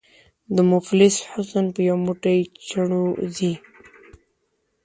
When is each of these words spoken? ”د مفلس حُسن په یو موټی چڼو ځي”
”د 0.55 0.57
مفلس 0.71 1.15
حُسن 1.31 1.65
په 1.75 1.79
یو 1.87 1.97
موټی 2.05 2.37
چڼو 2.67 3.05
ځي” 3.35 3.53